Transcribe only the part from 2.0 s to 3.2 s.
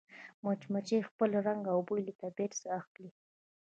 له طبیعته اخلي